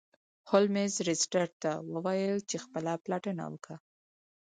[0.49, 3.77] هولمز لیسټرډ ته وویل چې ته خپله پلټنه وکړه.